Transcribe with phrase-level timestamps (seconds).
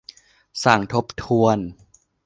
[0.63, 1.57] สั่งทบทวน